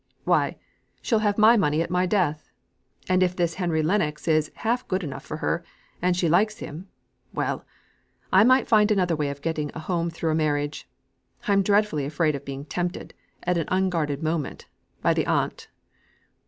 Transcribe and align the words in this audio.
"Why, 0.23 0.57
she'll 1.03 1.19
have 1.19 1.37
my 1.37 1.55
money 1.55 1.83
at 1.83 1.91
my 1.91 2.07
death. 2.07 2.49
And 3.07 3.21
if 3.21 3.35
this 3.35 3.53
Henry 3.61 3.83
Lennox 3.83 4.27
is 4.27 4.51
half 4.55 4.87
good 4.87 5.03
enough 5.03 5.23
for 5.23 5.37
her, 5.37 5.63
and 6.01 6.17
she 6.17 6.27
likes 6.27 6.57
him 6.57 6.87
well! 7.35 7.65
I 8.33 8.43
might 8.43 8.67
find 8.67 8.89
another 8.89 9.15
way 9.15 9.29
of 9.29 9.43
getting 9.43 9.69
a 9.75 9.79
home 9.79 10.09
through 10.09 10.31
a 10.31 10.33
marriage. 10.33 10.89
I'm 11.47 11.61
dreadfully 11.61 12.05
afraid 12.05 12.33
of 12.35 12.43
being 12.45 12.65
tempted, 12.65 13.13
at 13.43 13.59
an 13.59 13.67
unguarded 13.67 14.23
moment, 14.23 14.65
by 15.03 15.13
her 15.13 15.29
aunt." 15.29 15.67